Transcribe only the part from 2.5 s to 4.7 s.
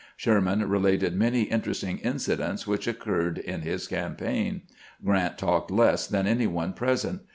which occurred in his campaign.